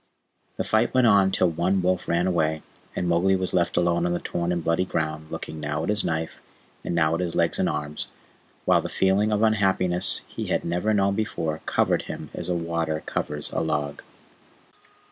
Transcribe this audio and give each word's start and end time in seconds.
The 0.57 0.63
fight 0.63 0.95
went 0.95 1.05
on 1.05 1.29
till 1.31 1.51
one 1.51 1.79
wolf 1.83 2.07
ran 2.07 2.25
away, 2.25 2.63
and 2.95 3.07
Mowgli 3.07 3.35
was 3.35 3.53
left 3.53 3.77
alone 3.77 4.07
on 4.07 4.13
the 4.13 4.19
torn 4.19 4.51
and 4.51 4.63
bloody 4.63 4.83
ground, 4.83 5.27
looking 5.29 5.59
now 5.59 5.83
at 5.83 5.89
his 5.89 6.03
knife, 6.03 6.39
and 6.83 6.95
now 6.95 7.13
at 7.13 7.19
his 7.19 7.35
legs 7.35 7.59
and 7.59 7.69
arms, 7.69 8.07
while 8.65 8.81
the 8.81 8.89
feeling 8.89 9.31
of 9.31 9.43
unhappiness 9.43 10.21
he 10.27 10.47
had 10.47 10.65
never 10.65 10.91
known 10.91 11.13
before 11.13 11.61
covered 11.67 12.01
him 12.01 12.31
as 12.33 12.49
water 12.49 13.03
covers 13.05 13.51
a 13.53 13.59
log. 13.61 14.01